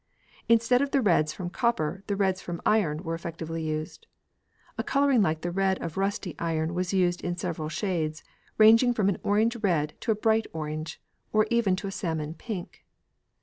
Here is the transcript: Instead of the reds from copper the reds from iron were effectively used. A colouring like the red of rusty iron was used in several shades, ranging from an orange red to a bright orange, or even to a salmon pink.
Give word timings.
Instead 0.49 0.81
of 0.81 0.89
the 0.89 0.99
reds 0.99 1.31
from 1.31 1.51
copper 1.51 2.01
the 2.07 2.15
reds 2.15 2.41
from 2.41 2.59
iron 2.65 3.03
were 3.03 3.13
effectively 3.13 3.61
used. 3.61 4.07
A 4.75 4.81
colouring 4.83 5.21
like 5.21 5.41
the 5.41 5.51
red 5.51 5.79
of 5.79 5.95
rusty 5.95 6.35
iron 6.39 6.73
was 6.73 6.91
used 6.91 7.21
in 7.21 7.37
several 7.37 7.69
shades, 7.69 8.23
ranging 8.57 8.95
from 8.95 9.09
an 9.09 9.19
orange 9.21 9.57
red 9.57 9.93
to 10.01 10.11
a 10.11 10.15
bright 10.15 10.47
orange, 10.53 10.99
or 11.31 11.45
even 11.51 11.75
to 11.75 11.85
a 11.87 11.91
salmon 11.91 12.33
pink. 12.33 12.83